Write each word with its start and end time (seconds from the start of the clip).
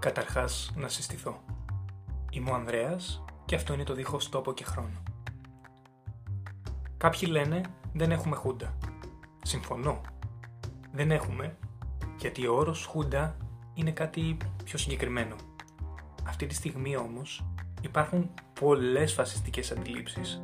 Καταρχάς 0.00 0.72
να 0.76 0.88
συστηθώ. 0.88 1.40
Είμαι 2.30 2.50
ο 2.50 2.54
Ανδρέας 2.54 3.24
και 3.44 3.54
αυτό 3.54 3.72
είναι 3.72 3.84
το 3.84 3.94
δίχως 3.94 4.28
τόπο 4.28 4.52
και 4.52 4.64
χρόνο. 4.64 5.02
Κάποιοι 6.96 7.28
λένε 7.32 7.60
δεν 7.92 8.10
έχουμε 8.10 8.36
χούντα. 8.36 8.76
Συμφωνώ. 9.42 10.00
Δεν 10.92 11.10
έχουμε, 11.10 11.56
γιατί 12.18 12.46
ο 12.46 12.54
όρος 12.54 12.84
χούντα 12.84 13.36
είναι 13.74 13.90
κάτι 13.90 14.36
πιο 14.64 14.78
συγκεκριμένο. 14.78 15.36
Αυτή 16.24 16.46
τη 16.46 16.54
στιγμή 16.54 16.96
όμως 16.96 17.44
υπάρχουν 17.82 18.30
πολλές 18.60 19.12
φασιστικές 19.12 19.70
αντιλήψεις 19.70 20.42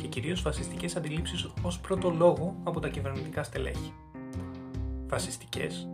και 0.00 0.06
κυρίως 0.06 0.40
φασιστικές 0.40 0.96
αντιλήψεις 0.96 1.52
ως 1.62 1.80
πρώτο 1.80 2.10
λόγο 2.10 2.56
από 2.64 2.80
τα 2.80 2.88
κυβερνητικά 2.88 3.42
στελέχη. 3.42 3.92
Φασιστικές 5.08 5.88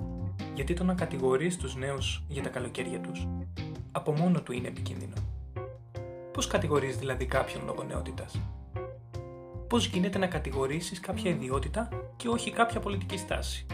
γιατί 0.58 0.74
το 0.74 0.84
να 0.84 0.94
κατηγορείς 0.94 1.56
τους 1.56 1.76
νέους 1.76 2.22
για 2.28 2.42
τα 2.42 2.48
καλοκαίρια 2.48 3.00
τους 3.00 3.26
από 3.92 4.12
μόνο 4.12 4.42
του 4.42 4.52
είναι 4.52 4.68
επικίνδυνο. 4.68 5.14
Πώς 6.32 6.46
κατηγορείς 6.46 6.96
δηλαδή 6.96 7.26
κάποιον 7.26 7.64
λόγω 7.64 7.82
νεότητας; 7.82 8.40
Πώς 9.68 9.86
γίνεται 9.86 10.18
να 10.18 10.26
κατηγορήσεις 10.26 11.00
κάποια 11.00 11.30
ιδιότητα 11.30 11.88
και 12.16 12.28
όχι 12.28 12.50
κάποια 12.50 12.80
πολιτική 12.80 13.16
στάση; 13.16 13.66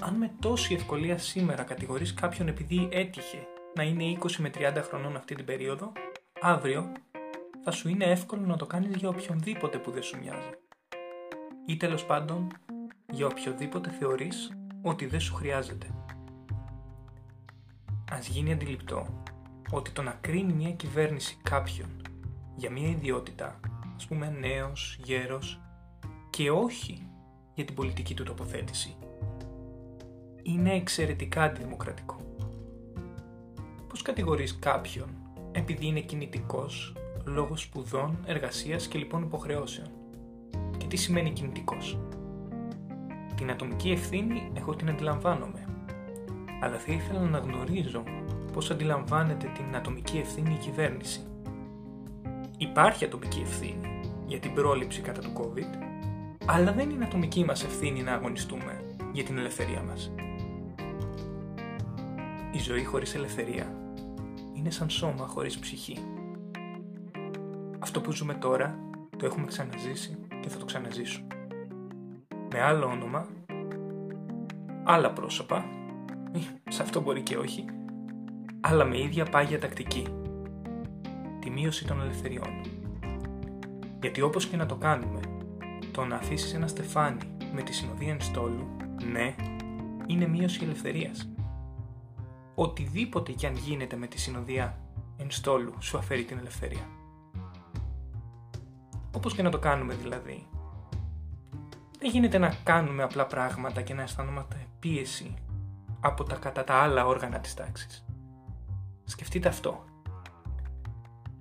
Αν 0.00 0.14
με 0.14 0.30
τόση 0.40 0.74
ευκολία 0.74 1.18
σήμερα 1.18 1.62
κατηγορείς 1.62 2.14
κάποιον 2.14 2.48
επειδή 2.48 2.88
έτυχε 2.92 3.46
να 3.74 3.82
είναι 3.82 4.18
20 4.22 4.30
με 4.38 4.50
30 4.54 4.82
χρονών 4.82 5.16
αυτή 5.16 5.34
την 5.34 5.44
περίοδο, 5.44 5.92
αύριο 6.40 6.92
θα 7.64 7.70
σου 7.70 7.88
είναι 7.88 8.04
εύκολο 8.04 8.46
να 8.46 8.56
το 8.56 8.66
κάνεις 8.66 8.96
για 8.96 9.08
οποιονδήποτε 9.08 9.78
που 9.78 9.90
δεν 9.90 10.02
σου 10.02 10.18
μοιάζει. 10.18 10.50
Ή 11.66 11.76
τέλος 11.76 12.04
πάντων 12.04 12.52
για 13.12 13.26
οποιοδήποτε 13.26 13.90
θεωρείς 13.90 14.52
ότι 14.82 15.06
δεν 15.06 15.20
σου 15.20 15.34
χρειάζεται. 15.34 15.86
Ας 18.10 18.28
γίνει 18.28 18.52
αντιληπτό 18.52 19.22
ότι 19.70 19.90
το 19.90 20.02
να 20.02 20.18
κρίνει 20.20 20.52
μια 20.52 20.72
κυβέρνηση 20.72 21.38
κάποιον 21.42 21.88
για 22.56 22.70
μια 22.70 22.88
ιδιότητα, 22.88 23.60
ας 23.96 24.06
πούμε 24.06 24.36
νέος, 24.40 24.98
γέρος, 25.04 25.60
και 26.30 26.50
όχι 26.50 27.08
για 27.54 27.64
την 27.64 27.74
πολιτική 27.74 28.14
του 28.14 28.22
τοποθέτηση, 28.24 28.96
είναι 30.42 30.72
εξαιρετικά 30.72 31.42
αντιδημοκρατικό. 31.42 32.16
Πώς 33.88 34.02
κατηγορείς 34.02 34.58
κάποιον 34.58 35.08
επειδή 35.52 35.86
είναι 35.86 36.00
κινητικός 36.00 36.96
λόγω 37.24 37.56
σπουδών, 37.56 38.18
εργασίας 38.26 38.88
και 38.88 38.98
λοιπόν 38.98 39.22
υποχρεώσεων; 39.22 39.88
Και 40.76 40.86
τι 40.86 40.96
σημαίνει 40.96 41.30
κινητικός; 41.32 41.98
Την 43.38 43.50
ατομική 43.50 43.90
ευθύνη 43.90 44.50
εγώ 44.54 44.74
την 44.74 44.88
αντιλαμβάνομαι. 44.88 45.66
Αλλά 46.60 46.78
θα 46.78 46.92
ήθελα 46.92 47.20
να 47.20 47.38
γνωρίζω 47.38 48.02
πώς 48.52 48.70
αντιλαμβάνεται 48.70 49.50
την 49.54 49.76
ατομική 49.76 50.18
ευθύνη 50.18 50.54
η 50.54 50.56
κυβέρνηση. 50.56 51.20
Υπάρχει 52.58 53.04
ατομική 53.04 53.40
ευθύνη 53.40 54.00
για 54.26 54.38
την 54.38 54.54
πρόληψη 54.54 55.00
κατά 55.00 55.20
του 55.20 55.32
COVID, 55.36 55.82
αλλά 56.46 56.72
δεν 56.72 56.90
είναι 56.90 57.04
ατομική 57.04 57.44
μας 57.44 57.64
ευθύνη 57.64 58.02
να 58.02 58.12
αγωνιστούμε 58.12 58.82
για 59.12 59.24
την 59.24 59.38
ελευθερία 59.38 59.82
μας. 59.82 60.12
Η 62.52 62.58
ζωή 62.58 62.84
χωρίς 62.84 63.14
ελευθερία 63.14 63.74
είναι 64.52 64.70
σαν 64.70 64.90
σώμα 64.90 65.26
χωρίς 65.26 65.58
ψυχή. 65.58 65.98
Αυτό 67.78 68.00
που 68.00 68.12
ζούμε 68.12 68.34
τώρα 68.34 68.78
το 69.16 69.26
έχουμε 69.26 69.46
ξαναζήσει 69.46 70.18
και 70.40 70.48
θα 70.48 70.58
το 70.58 70.64
ξαναζήσουμε 70.64 71.37
με 72.52 72.60
άλλο 72.60 72.86
όνομα, 72.86 73.26
άλλα 74.84 75.12
πρόσωπα, 75.12 75.64
σε 76.68 76.82
αυτό 76.82 77.00
μπορεί 77.00 77.22
και 77.22 77.36
όχι, 77.36 77.64
αλλά 78.60 78.84
με 78.84 79.00
ίδια 79.00 79.24
πάγια 79.24 79.60
τακτική. 79.60 80.06
Τη 81.40 81.50
μείωση 81.50 81.86
των 81.86 82.00
ελευθεριών. 82.00 82.60
Γιατί 84.00 84.20
όπως 84.20 84.46
και 84.46 84.56
να 84.56 84.66
το 84.66 84.74
κάνουμε, 84.74 85.20
το 85.92 86.04
να 86.04 86.16
αφήσεις 86.16 86.54
ένα 86.54 86.66
στεφάνι 86.66 87.18
με 87.52 87.62
τη 87.62 87.72
συνοδεία 87.72 88.12
ενστόλου, 88.12 88.76
ναι, 89.12 89.34
είναι 90.06 90.26
μείωση 90.26 90.60
ελευθερίας. 90.64 91.32
Οτιδήποτε 92.54 93.32
κι 93.32 93.46
αν 93.46 93.54
γίνεται 93.54 93.96
με 93.96 94.06
τη 94.06 94.18
συνοδεία 94.20 94.78
ενστόλου 95.16 95.74
σου 95.78 95.98
αφαιρεί 95.98 96.24
την 96.24 96.38
ελευθερία. 96.38 96.88
Όπως 99.16 99.34
και 99.34 99.42
να 99.42 99.50
το 99.50 99.58
κάνουμε 99.58 99.94
δηλαδή, 99.94 100.46
δεν 101.98 102.10
γίνεται 102.10 102.38
να 102.38 102.54
κάνουμε 102.64 103.02
απλά 103.02 103.26
πράγματα 103.26 103.82
και 103.82 103.94
να 103.94 104.02
αισθανόμαστε 104.02 104.66
πίεση 104.78 105.34
από 106.00 106.24
τα 106.24 106.36
κατά 106.36 106.64
τα 106.64 106.74
άλλα 106.74 107.06
όργανα 107.06 107.38
της 107.38 107.54
τάξης. 107.54 108.04
Σκεφτείτε 109.04 109.48
αυτό. 109.48 109.84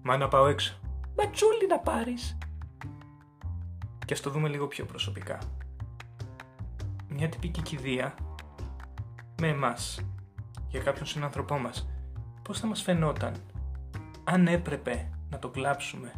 Μα 0.01 0.17
να 0.17 0.27
πάω 0.27 0.47
έξω. 0.47 0.79
Ματσούλη 1.17 1.67
να 1.67 1.79
πάρεις. 1.79 2.37
Και 4.05 4.13
ας 4.13 4.21
το 4.21 4.29
δούμε 4.29 4.49
λίγο 4.49 4.67
πιο 4.67 4.85
προσωπικά. 4.85 5.37
Μια 7.07 7.29
τυπική 7.29 7.61
κηδεία 7.61 8.15
με 9.41 9.47
εμάς, 9.47 9.99
για 10.67 10.79
κάποιον 10.79 11.05
συνάνθρωπό 11.05 11.57
μας, 11.57 11.89
πώς 12.41 12.59
θα 12.59 12.67
μας 12.67 12.81
φαινόταν 12.81 13.33
αν 14.23 14.47
έπρεπε 14.47 15.09
να 15.29 15.39
το 15.39 15.49
κλάψουμε 15.49 16.13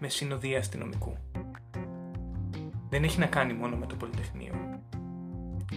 με 0.00 0.08
συνοδεία 0.08 0.58
αστυνομικού; 0.58 1.16
Δεν 2.90 3.04
έχει 3.04 3.18
να 3.18 3.26
κάνει 3.26 3.52
μόνο 3.52 3.76
με 3.76 3.86
το 3.86 3.94
Πολυτεχνείο. 3.94 4.54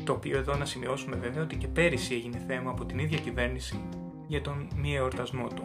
Το 0.04 0.14
οποίο 0.14 0.38
εδώ 0.38 0.56
να 0.56 0.66
σημειώσουμε 0.66 1.16
βέβαια 1.16 1.44
ότι 1.44 1.56
και 1.56 1.68
πέρυσι 1.68 2.14
έγινε 2.14 2.38
θέμα 2.48 2.72
από 2.72 2.86
την 2.86 3.00
ίδια 3.00 3.18
κυβέρνηση 3.18 3.84
για 4.28 4.42
τον 4.42 4.68
μη 4.76 4.96
εορτασμό 4.96 5.48
του. 5.48 5.64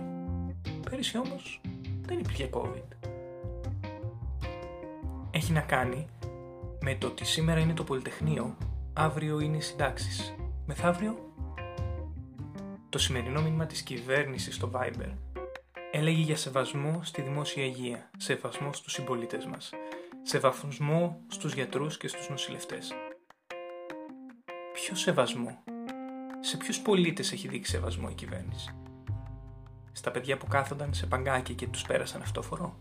Πέρυσι 0.90 1.18
όμως 1.18 1.60
δεν 2.02 2.18
υπήρχε 2.18 2.48
COVID. 2.52 3.08
Έχει 5.30 5.52
να 5.52 5.60
κάνει 5.60 6.06
με 6.80 6.94
το 6.94 7.06
ότι 7.06 7.24
σήμερα 7.24 7.60
είναι 7.60 7.72
το 7.72 7.84
Πολυτεχνείο, 7.84 8.56
αύριο 8.92 9.40
είναι 9.40 9.56
οι 9.56 9.60
συντάξεις. 9.60 10.34
Μεθαύριο, 10.66 11.32
το 12.88 12.98
σημερινό 12.98 13.42
μήνυμα 13.42 13.66
της 13.66 13.82
κυβέρνησης 13.82 14.54
στο 14.54 14.70
Viber 14.74 15.12
έλεγε 15.90 16.20
για 16.20 16.36
σεβασμό 16.36 17.00
στη 17.02 17.22
δημόσια 17.22 17.64
υγεία, 17.64 18.10
σεβασμό 18.16 18.72
στους 18.72 18.92
συμπολίτες 18.92 19.46
μας, 19.46 19.70
Σεβασμό 20.22 21.20
στους 21.28 21.54
γιατρούς 21.54 21.96
και 21.96 22.08
στους 22.08 22.28
νοσηλευτές. 22.28 22.92
Ποιο 24.72 24.94
σεβασμό; 24.94 25.58
Σε 26.40 26.56
ποιους 26.56 26.80
πολίτες 26.80 27.32
έχει 27.32 27.48
δείξει 27.48 27.70
σεβασμό 27.70 28.08
η 28.10 28.14
κυβέρνηση; 28.14 28.74
Στα 29.92 30.10
παιδιά 30.10 30.36
που 30.36 30.46
κάθονταν 30.46 30.94
σε 30.94 31.06
παγκάκι 31.06 31.54
και 31.54 31.66
τους 31.66 31.82
πέρασαν 31.82 32.22
αυτόφορο. 32.22 32.78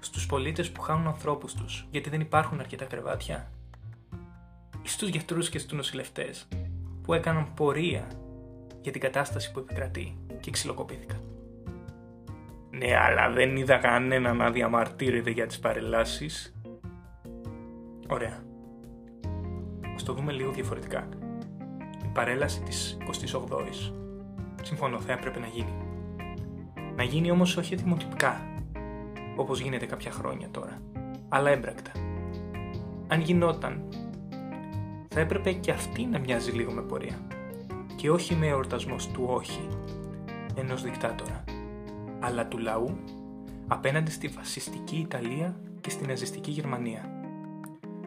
Στους 0.00 0.26
πολίτες 0.26 0.70
που 0.72 0.80
χάνουν 0.80 1.06
ανθρώπους 1.06 1.54
τους 1.54 1.86
γιατί 1.90 2.10
δεν 2.10 2.20
υπάρχουν 2.20 2.60
αρκετά 2.60 2.84
κρεβάτια; 2.84 3.52
Ή 4.82 4.88
στους 4.88 5.08
γιατρούς 5.08 5.48
και 5.48 5.58
στους 5.58 5.72
νοσηλευτές 5.72 6.48
που 7.02 7.14
έκαναν 7.14 7.54
πορεία 7.54 8.10
για 8.80 8.92
την 8.92 9.00
κατάσταση 9.00 9.52
που 9.52 9.58
επικρατεί 9.58 10.18
και 10.40 10.50
ξυλοκοπήθηκαν; 10.50 11.20
Ναι, 12.70 12.96
αλλά 12.96 13.30
δεν 13.30 13.56
είδα 13.56 13.76
κανένα 13.76 14.32
να 14.32 14.50
διαμαρτύρεται 14.50 15.30
για 15.30 15.46
τις 15.46 15.58
παρελάσεις. 15.58 16.54
Ωραία. 18.08 18.42
Ας 19.94 20.02
το 20.02 20.12
δούμε 20.12 20.32
λίγο 20.32 20.50
διαφορετικά. 20.50 21.08
Η 22.04 22.08
παρέλαση 22.12 22.62
της 22.62 22.96
28ης. 23.00 23.92
Συμφωνώ, 24.62 25.00
θα 25.00 25.12
έπρεπε 25.12 25.38
να 25.38 25.46
γίνει. 25.46 25.74
Να 26.96 27.02
γίνει 27.02 27.30
όμως 27.30 27.56
όχι 27.56 27.74
δημοτικά, 27.74 28.40
όπως 29.36 29.60
γίνεται 29.60 29.86
κάποια 29.86 30.10
χρόνια 30.10 30.48
τώρα, 30.50 30.82
αλλά 31.28 31.50
έμπρακτα. 31.50 31.90
Αν 33.08 33.20
γινόταν, 33.20 33.88
θα 35.08 35.20
έπρεπε 35.20 35.52
και 35.52 35.70
αυτή 35.70 36.04
να 36.04 36.18
μοιάζει 36.18 36.50
λίγο 36.50 36.72
με 36.72 36.82
πορεία. 36.82 37.26
Και 37.96 38.10
όχι 38.10 38.34
με 38.34 38.46
εορτασμός 38.46 39.08
του 39.08 39.24
όχι 39.28 39.68
ενός 40.54 40.82
δικτάτορα 40.82 41.44
αλλά 42.20 42.46
του 42.46 42.58
λαού 42.58 42.98
απέναντι 43.66 44.10
στη 44.10 44.28
φασιστική 44.28 44.96
Ιταλία 44.96 45.56
και 45.80 45.90
στη 45.90 46.06
ναζιστική 46.06 46.50
Γερμανία. 46.50 47.10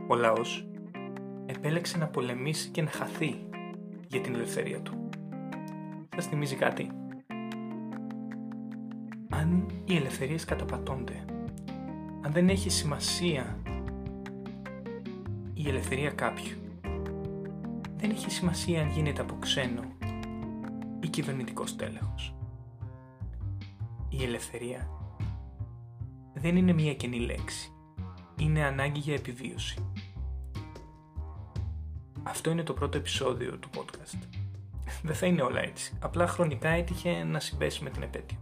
Ο 0.08 0.16
λαός 0.16 0.68
επέλεξε 1.46 1.98
να 1.98 2.08
πολεμήσει 2.08 2.70
και 2.70 2.82
να 2.82 2.90
χαθεί 2.90 3.48
για 4.08 4.22
την 4.22 4.34
ελευθερία 4.34 4.82
του. 4.82 5.10
Σας 6.16 6.26
θυμίζει 6.26 6.56
κάτι; 6.56 6.92
Αν 9.30 9.66
οι 9.86 9.96
ελευθερίες 9.96 10.46
καταπατώνται, 10.46 11.26
αν 12.22 12.32
δεν 12.32 12.50
έχει 12.50 12.70
σημασία 12.70 13.58
η 15.54 15.70
ελευθερία 15.70 16.10
κάποιου, 16.10 16.58
δεν 17.98 18.10
έχει 18.10 18.32
σημασία 18.32 18.82
αν 18.82 18.90
γίνεται 18.90 19.22
από 19.22 19.36
ξένο 19.40 19.84
ή 21.00 21.08
κυβερνητικός 21.08 21.76
τέλεχος 21.76 22.36
η 24.18 24.24
ελευθερία 24.24 24.90
δεν 26.34 26.56
είναι 26.56 26.74
μία 26.74 26.94
καινή 26.94 27.20
λέξη. 27.20 27.72
Είναι 28.36 28.64
ανάγκη 28.64 29.00
για 29.00 29.14
επιβίωση. 29.14 29.92
Αυτό 32.24 32.52
είναι 32.52 32.64
το 32.64 32.74
πρώτο 32.74 32.98
επεισόδιο 32.98 33.58
του 33.58 33.70
podcast. 33.76 34.18
δεν 35.04 35.16
θα 35.16 35.26
είναι 35.26 35.42
όλα 35.42 35.62
έτσι. 35.62 35.98
Απλά 36.00 36.28
χρονικά 36.28 36.70
έτυχε 36.70 37.24
να 37.24 37.40
συμπέσει 37.40 37.84
με 37.84 37.90
την 37.90 38.02
επέτειο. 38.02 38.38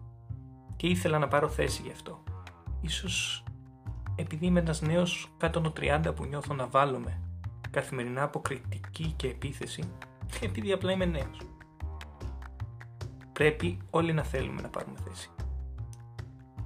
Και 0.76 0.88
ήθελα 0.88 1.18
να 1.18 1.28
πάρω 1.28 1.50
θέση 1.50 1.82
γι' 1.82 1.92
αυτό. 1.92 2.24
Ίσως 2.82 3.44
επειδή 4.16 4.46
είμαι 4.46 4.60
ένας 4.60 4.82
νέος 4.82 5.34
κάτω 5.38 5.62
των 5.62 5.74
30 5.80 6.12
που 6.16 6.26
νιώθω 6.26 6.54
να 6.54 6.68
βάλουμε 6.68 7.22
καθημερινά 7.72 8.24
από 8.24 8.40
κριτική 8.40 9.14
και 9.16 9.28
επίθεση, 9.28 9.84
επειδή 10.42 10.72
απλά 10.72 10.92
είμαι 10.92 11.06
νέος. 11.06 11.42
Πρέπει 13.34 13.78
όλοι 13.90 14.14
να 14.14 14.24
θέλουμε 14.24 14.62
να 14.62 14.70
πάρουμε 14.70 14.98
θέση. 15.08 15.30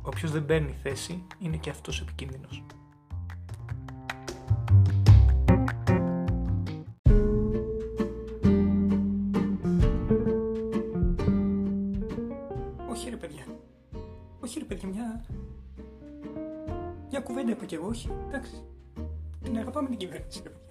Όποιος 0.06 0.32
δεν 0.32 0.46
παίρνει 0.46 0.76
θέση 0.84 1.24
είναι 1.40 1.58
και 1.58 1.70
αυτός 1.70 2.02
επικίνδυνος. 2.02 2.64
Όχι 12.90 13.10
ρε 13.10 13.18
παιδιά. 13.18 13.46
Όχι 14.40 14.60
ρε 14.60 14.66
παιδιά, 14.66 14.88
μια... 14.88 15.26
Μια 17.10 17.20
κουβέντα 17.20 17.52
είπα 17.52 17.66
κι 17.66 17.76
εγώ, 17.76 17.88
όχι. 17.88 18.10
Εντάξει. 18.28 18.64
Την 19.44 19.58
αγαπάμε 19.58 19.90
την 19.90 19.98
κυβέρνηση 19.98 20.42
ρε 20.44 20.50
παιδιά. 20.50 20.64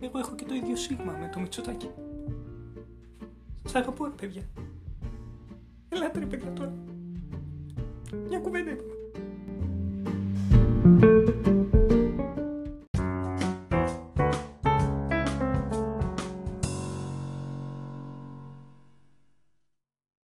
Εγώ 0.00 0.18
έχω 0.18 0.34
και 0.34 0.44
το 0.44 0.54
ίδιο 0.54 0.76
σίγμα 0.76 1.12
με 1.12 1.30
το 1.32 1.40
Μητσοτάκι. 1.40 1.90
Σας 3.62 3.74
αγαπώ 3.74 4.04
ρε 4.04 4.10
παιδιά. 4.10 4.42
Ελάτε 5.88 6.18
ρε 6.18 6.26
παιδιά 6.26 6.52
τώρα. 6.52 6.72
Μια 8.28 8.38
κουβέντα 8.38 8.70
είπαμε. 8.70 8.92